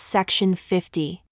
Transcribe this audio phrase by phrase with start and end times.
[0.00, 1.22] Section 50.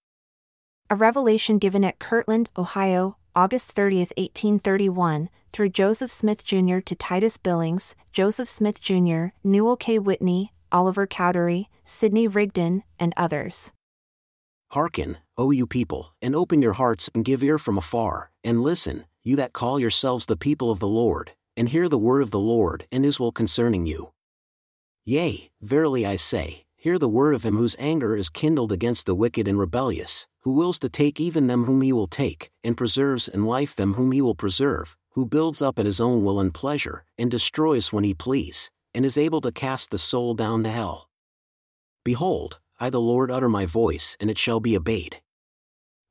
[0.90, 6.78] A revelation given at Kirtland, Ohio, August 30, 1831, through Joseph Smith Jr.
[6.80, 9.98] to Titus Billings, Joseph Smith Jr., Newell K.
[9.98, 13.72] Whitney, Oliver Cowdery, Sidney Rigdon, and others.
[14.70, 19.06] Hearken, O you people, and open your hearts and give ear from afar, and listen,
[19.24, 22.38] you that call yourselves the people of the Lord, and hear the word of the
[22.38, 24.12] Lord and his will concerning you.
[25.06, 29.14] Yea, verily I say, hear the word of him whose anger is kindled against the
[29.14, 33.28] wicked and rebellious, who wills to take even them whom he will take, and preserves
[33.28, 36.54] in life them whom he will preserve, who builds up at his own will and
[36.54, 40.70] pleasure, and destroys when he please, and is able to cast the soul down to
[40.70, 41.10] hell.
[42.06, 45.20] Behold, I the Lord utter my voice, and it shall be obeyed.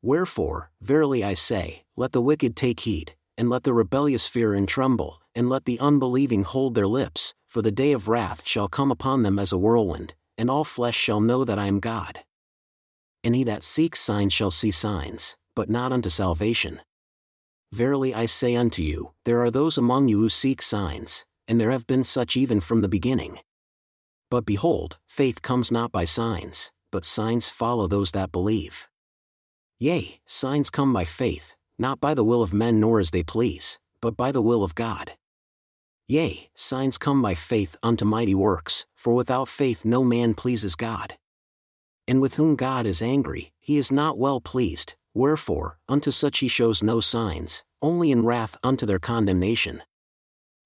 [0.04, 4.68] Wherefore, verily I say, let the wicked take heed, and let the rebellious fear and
[4.68, 8.92] tremble, and let the unbelieving hold their lips, for the day of wrath shall come
[8.92, 12.20] upon them as a whirlwind, and all flesh shall know that I am God.
[13.24, 16.82] And he that seeks signs shall see signs, but not unto salvation.
[17.74, 21.72] Verily I say unto you, there are those among you who seek signs, and there
[21.72, 23.40] have been such even from the beginning.
[24.30, 28.88] But behold, faith comes not by signs, but signs follow those that believe.
[29.80, 33.80] Yea, signs come by faith, not by the will of men nor as they please,
[34.02, 35.14] but by the will of God.
[36.10, 41.18] Yea, signs come by faith unto mighty works, for without faith no man pleases God.
[42.08, 46.48] And with whom God is angry, he is not well pleased, wherefore, unto such he
[46.48, 49.84] shows no signs, only in wrath unto their condemnation.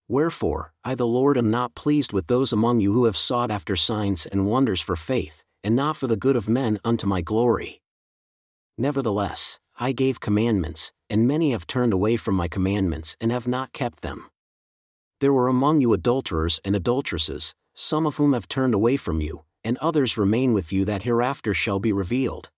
[0.08, 3.76] Wherefore, I the Lord am not pleased with those among you who have sought after
[3.76, 7.81] signs and wonders for faith, and not for the good of men unto my glory.
[8.78, 13.73] Nevertheless, I gave commandments, and many have turned away from my commandments and have not
[13.73, 14.30] kept them.
[15.22, 19.44] There were among you adulterers and adulteresses, some of whom have turned away from you,
[19.64, 22.50] and others remain with you that hereafter shall be revealed.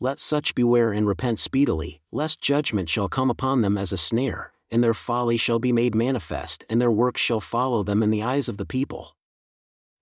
[0.00, 4.52] Let such beware and repent speedily, lest judgment shall come upon them as a snare,
[4.72, 8.24] and their folly shall be made manifest, and their works shall follow them in the
[8.24, 9.16] eyes of the people.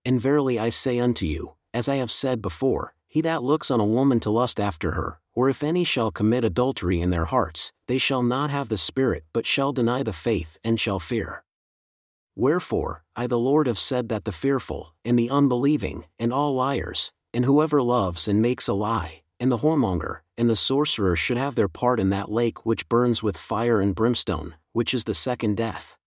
[0.03, 3.79] And verily I say unto you, as I have said before, he that looks on
[3.79, 7.71] a woman to lust after her, or if any shall commit adultery in their hearts,
[7.87, 11.43] they shall not have the Spirit but shall deny the faith and shall fear.
[12.39, 17.11] Wherefore, I the Lord have said that the fearful, and the unbelieving, and all liars,
[17.33, 21.55] and whoever loves and makes a lie, and the whoremonger, and the sorcerer should have
[21.55, 25.57] their part in that lake which burns with fire and brimstone, which is the second
[25.57, 25.97] death.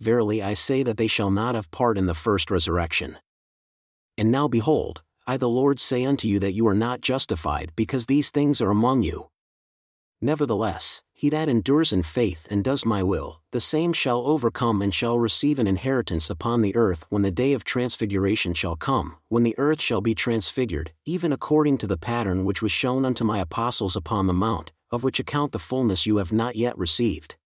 [0.00, 3.16] Verily I say that they shall not have part in the first resurrection.
[4.18, 8.04] And now behold, I the Lord say unto you that you are not justified because
[8.04, 9.30] these things are among you.
[10.20, 14.92] Nevertheless, he that endures in faith and does my will, the same shall overcome and
[14.92, 19.44] shall receive an inheritance upon the earth when the day of transfiguration shall come, when
[19.44, 23.38] the earth shall be transfigured, even according to the pattern which was shown unto my
[23.38, 27.36] apostles upon the mount, of which account the fullness you have not yet received.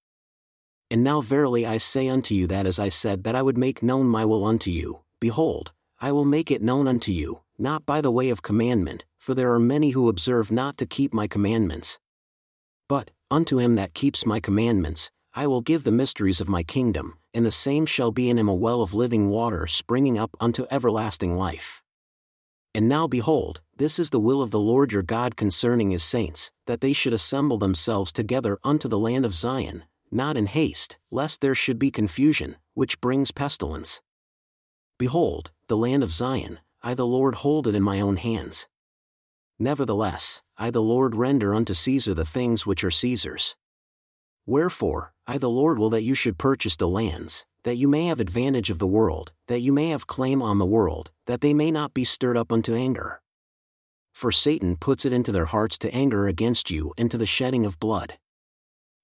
[0.91, 3.83] And now verily I say unto you that as I said that I would make
[3.83, 8.00] known my will unto you, behold, I will make it known unto you, not by
[8.00, 11.99] the way of commandment, for there are many who observe not to keep my commandments.
[12.88, 17.16] But, Unto him that keeps my commandments, I will give the mysteries of my kingdom,
[17.32, 20.66] and the same shall be in him a well of living water springing up unto
[20.70, 21.82] everlasting life.
[22.75, 26.50] And now behold, this is the will of the Lord your God concerning his saints,
[26.66, 31.41] that they should assemble themselves together unto the land of Zion, not in haste, lest
[31.41, 34.03] there should be confusion, which brings pestilence.
[34.98, 38.69] Behold, the land of Zion, I the Lord hold it in my own hands.
[39.59, 43.56] Nevertheless, I the Lord render unto Caesar the things which are Caesar's.
[44.46, 48.20] Wherefore, I the Lord will that you should purchase the lands, that you may have
[48.20, 51.72] advantage of the world, that you may have claim on the world, that they may
[51.72, 53.20] not be stirred up unto anger.
[54.14, 57.66] For Satan puts it into their hearts to anger against you and to the shedding
[57.66, 58.16] of blood.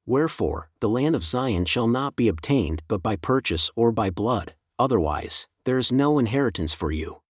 [0.06, 4.54] Wherefore, the land of Zion shall not be obtained but by purchase or by blood,
[4.78, 7.20] otherwise, there is no inheritance for you.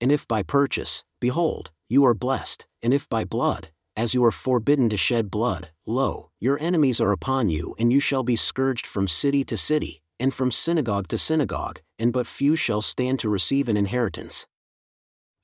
[0.00, 4.30] And if by purchase, behold, you are blessed, and if by blood, as you are
[4.30, 8.86] forbidden to shed blood, lo, your enemies are upon you, and you shall be scourged
[8.86, 13.28] from city to city, and from synagogue to synagogue, and but few shall stand to
[13.28, 14.46] receive an inheritance.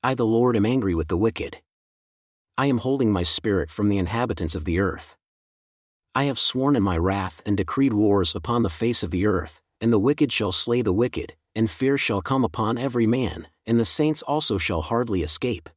[0.03, 1.59] I, the Lord, am angry with the wicked.
[2.57, 5.15] I am holding my spirit from the inhabitants of the earth.
[6.13, 9.61] I have sworn in my wrath and decreed wars upon the face of the earth,
[9.81, 13.79] and the wicked shall slay the wicked, and fear shall come upon every man, and
[13.79, 15.69] the saints also shall hardly escape.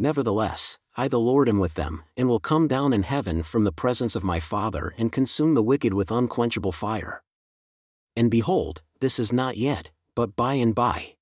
[0.00, 3.70] Nevertheless, I the Lord am with them, and will come down in heaven from the
[3.70, 7.22] presence of my Father and consume the wicked with unquenchable fire.
[8.16, 11.16] And behold, this is not yet, but by and by.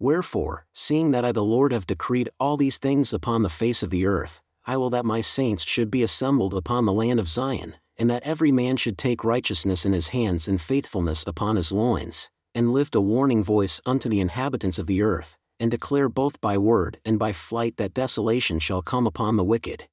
[0.00, 3.90] Wherefore, seeing that I the Lord have decreed all these things upon the face of
[3.90, 7.76] the earth, I will that my saints should be assembled upon the land of Zion,
[7.96, 12.28] and that every man should take righteousness in his hands and faithfulness upon his loins,
[12.56, 16.58] and lift a warning voice unto the inhabitants of the earth, and declare both by
[16.58, 19.88] word and by flight that desolation shall come upon the wicked.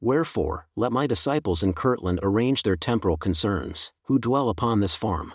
[0.00, 5.34] Wherefore, let my disciples in Kirtland arrange their temporal concerns, who dwell upon this farm.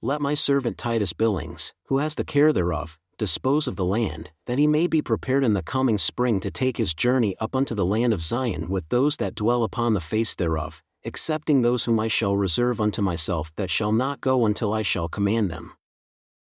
[0.00, 4.58] Let my servant Titus Billings, who has the care thereof, dispose of the land, that
[4.58, 7.84] he may be prepared in the coming spring to take his journey up unto the
[7.84, 12.08] land of Zion with those that dwell upon the face thereof, excepting those whom I
[12.08, 15.72] shall reserve unto myself that shall not go until I shall command them.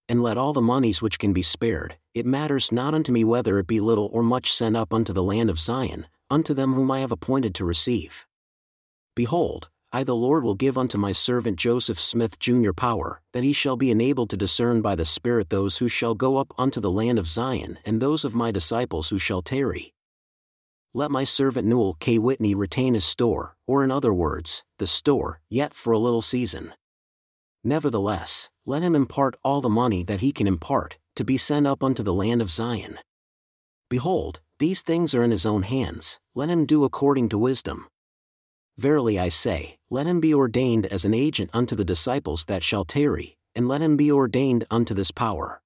[0.10, 3.60] And let all the monies which can be spared, it matters not unto me whether
[3.60, 6.90] it be little or much sent up unto the land of Zion, unto them whom
[6.90, 8.26] I have appointed to receive.
[9.16, 12.72] Behold, I the Lord will give unto my servant Joseph Smith Jr.
[12.74, 16.38] power, that he shall be enabled to discern by the Spirit those who shall go
[16.38, 19.94] up unto the land of Zion and those of my disciples who shall tarry.
[20.92, 22.18] Let my servant Newell K.
[22.18, 26.74] Whitney retain his store, or in other words, the store, yet for a little season.
[27.64, 31.84] Nevertheless, let him impart all the money that he can impart, to be sent up
[31.84, 33.00] unto the land of Zion.
[33.90, 37.88] Behold, these things are in his own hands, let him do according to wisdom.
[38.78, 42.86] Verily I say, let him be ordained as an agent unto the disciples that shall
[42.86, 45.62] tarry, and let him be ordained unto this power.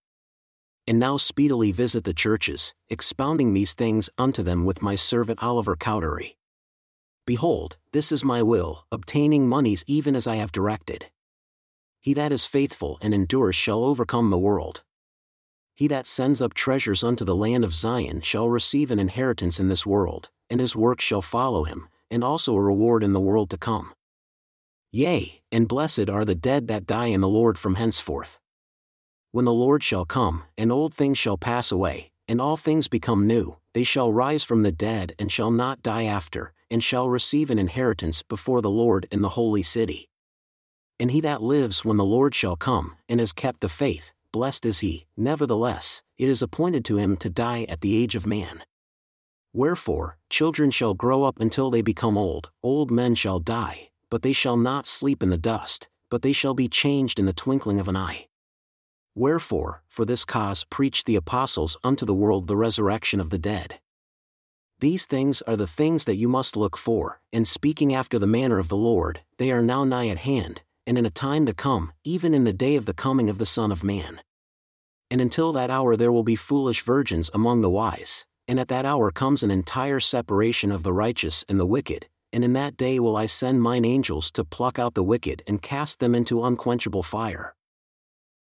[0.87, 5.75] And now speedily visit the churches, expounding these things unto them with my servant Oliver
[5.75, 6.37] Cowdery.
[7.27, 11.07] Behold, this is my will, obtaining monies even as I have directed.
[12.03, 14.83] He that is faithful and endures shall overcome the world.
[15.73, 19.69] He that sends up treasures unto the land of Zion shall receive an inheritance in
[19.69, 23.49] this world, and his work shall follow him, and also a reward in the world
[23.51, 23.93] to come.
[24.91, 28.37] Yea, and blessed are the dead that die in the Lord from henceforth.
[29.31, 33.27] When the Lord shall come, and old things shall pass away, and all things become
[33.27, 37.49] new, they shall rise from the dead and shall not die after, and shall receive
[37.49, 40.09] an inheritance before the Lord in the holy city.
[40.99, 44.65] And he that lives when the Lord shall come, and has kept the faith, blessed
[44.65, 48.63] is he, nevertheless, it is appointed to him to die at the age of man.
[49.53, 54.33] Wherefore, children shall grow up until they become old, old men shall die, but they
[54.33, 57.87] shall not sleep in the dust, but they shall be changed in the twinkling of
[57.87, 58.27] an eye.
[59.15, 63.79] Wherefore, for this cause preached the apostles unto the world the resurrection of the dead.
[64.79, 68.57] These things are the things that you must look for, and speaking after the manner
[68.57, 71.91] of the Lord, they are now nigh at hand, and in a time to come,
[72.03, 74.21] even in the day of the coming of the Son of Man.
[75.09, 78.85] And until that hour there will be foolish virgins among the wise, and at that
[78.85, 82.99] hour comes an entire separation of the righteous and the wicked, and in that day
[82.99, 87.03] will I send mine angels to pluck out the wicked and cast them into unquenchable
[87.03, 87.55] fire.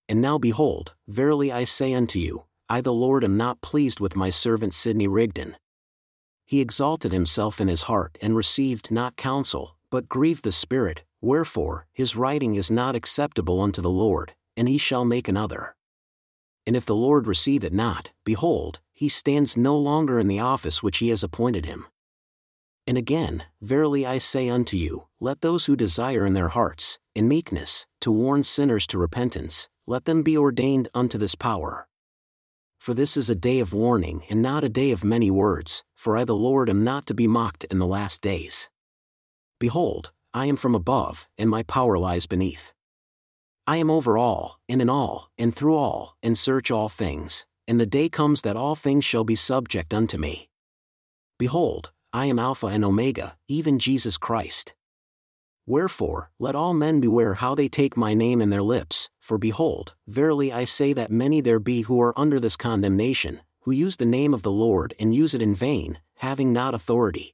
[0.10, 4.16] And now behold, verily I say unto you, I the Lord am not pleased with
[4.16, 5.56] my servant Sidney Rigdon.
[6.46, 11.88] He exalted himself in his heart and received not counsel, but grieved the Spirit, Wherefore,
[11.94, 15.76] his writing is not acceptable unto the Lord, and he shall make another.
[16.66, 20.84] And if the Lord receive it not, behold, he stands no longer in the office
[20.84, 21.88] which he has appointed him.
[22.86, 27.28] And again, verily I say unto you, let those who desire in their hearts, in
[27.28, 31.88] meekness, to warn sinners to repentance, let them be ordained unto this power.
[32.80, 36.16] For this is a day of warning and not a day of many words, for
[36.16, 38.70] I the Lord am not to be mocked in the last days.
[39.60, 42.72] Behold, I am from above, and my power lies beneath.
[43.66, 47.80] I am over all, and in all, and through all, and search all things, and
[47.80, 50.48] the day comes that all things shall be subject unto me.
[51.40, 54.76] Behold, I am Alpha and Omega, even Jesus Christ.
[55.66, 59.96] Wherefore, let all men beware how they take my name in their lips, for behold,
[60.06, 64.06] verily I say that many there be who are under this condemnation, who use the
[64.06, 67.34] name of the Lord and use it in vain, having not authority.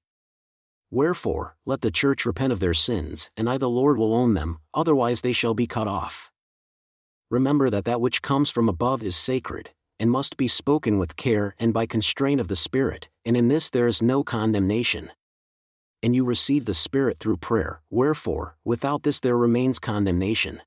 [0.94, 4.60] Wherefore, let the church repent of their sins, and I the Lord will own them,
[4.76, 6.32] otherwise they shall be cut off.
[7.32, 11.56] Remember that that which comes from above is sacred, and must be spoken with care
[11.58, 15.10] and by constraint of the Spirit, and in this there is no condemnation.
[16.04, 20.62] And you receive the Spirit through prayer, wherefore, without this there remains condemnation.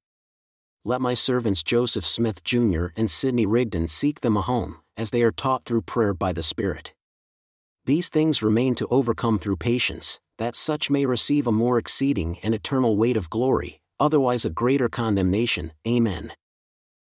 [0.84, 2.86] Let my servants Joseph Smith Jr.
[2.96, 6.42] and Sidney Rigdon seek them a home, as they are taught through prayer by the
[6.42, 6.94] Spirit.
[7.86, 12.52] These things remain to overcome through patience, that such may receive a more exceeding and
[12.52, 15.72] eternal weight of glory, otherwise a greater condemnation.
[15.86, 16.32] Amen.